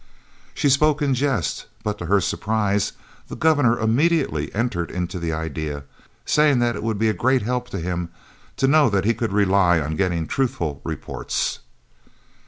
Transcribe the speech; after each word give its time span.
She 0.55 0.67
spoke 0.67 1.03
in 1.03 1.13
jest, 1.13 1.67
but 1.83 1.99
to 1.99 2.07
her 2.07 2.19
surprise 2.19 2.93
the 3.27 3.35
Governor 3.35 3.77
immediately 3.77 4.51
entered 4.55 4.89
into 4.89 5.19
the 5.19 5.31
idea, 5.31 5.83
saying 6.25 6.57
that 6.57 6.75
it 6.75 6.81
would 6.81 6.97
be 6.97 7.07
a 7.09 7.13
great 7.13 7.43
help 7.43 7.69
to 7.69 7.77
him 7.77 8.09
to 8.57 8.67
know 8.67 8.89
that 8.89 9.05
he 9.05 9.13
could 9.13 9.31
rely 9.31 9.79
on 9.79 9.95
getting 9.95 10.25
truthful 10.25 10.81
reports. 10.83 11.59